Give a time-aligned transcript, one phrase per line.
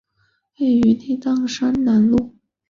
[0.57, 2.33] 位于内藏山南麓。